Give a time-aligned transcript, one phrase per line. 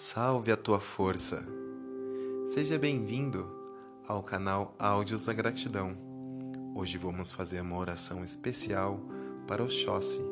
[0.00, 1.44] Salve a tua força!
[2.54, 3.50] Seja bem-vindo
[4.06, 5.98] ao canal Áudios da Gratidão.
[6.72, 9.00] Hoje vamos fazer uma oração especial
[9.44, 10.22] para Oxóssi,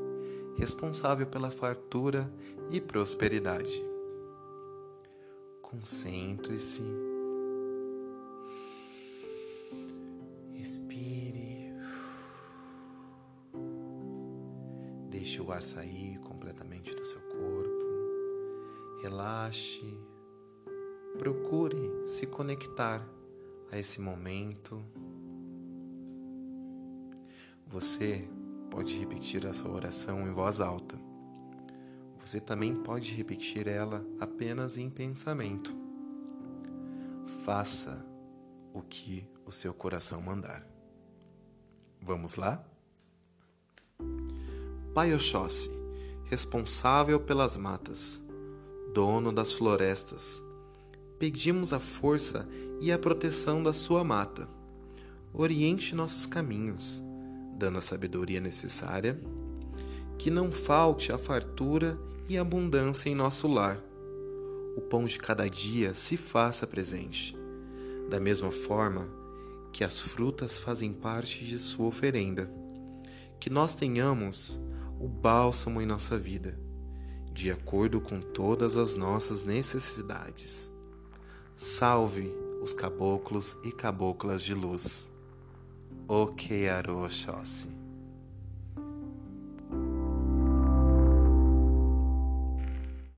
[0.56, 2.32] responsável pela fartura
[2.70, 3.84] e prosperidade.
[5.60, 6.84] Concentre-se.
[10.52, 11.74] Respire.
[15.10, 17.65] Deixe o ar sair completamente do seu corpo
[19.16, 19.98] relaxe,
[21.18, 23.02] procure se conectar
[23.72, 24.84] a esse momento.
[27.66, 28.28] Você
[28.70, 31.00] pode repetir essa oração em voz alta.
[32.20, 35.74] Você também pode repetir ela apenas em pensamento.
[37.42, 38.04] Faça
[38.74, 40.62] o que o seu coração mandar.
[42.02, 42.62] Vamos lá?
[44.92, 45.70] Pai Oxóssi,
[46.26, 48.25] responsável pelas matas,
[48.96, 50.42] dono das florestas.
[51.18, 52.48] Pedimos a força
[52.80, 54.48] e a proteção da sua mata.
[55.34, 57.04] Oriente nossos caminhos,
[57.58, 59.20] dando a sabedoria necessária,
[60.16, 63.78] que não falte a fartura e abundância em nosso lar.
[64.78, 67.36] O pão de cada dia se faça presente,
[68.08, 69.10] da mesma forma
[69.74, 72.50] que as frutas fazem parte de sua oferenda.
[73.38, 74.58] Que nós tenhamos
[74.98, 76.64] o bálsamo em nossa vida
[77.36, 80.72] de acordo com todas as nossas necessidades.
[81.54, 85.12] Salve os caboclos e caboclas de luz.
[86.08, 87.75] O Kearo Oxóssi.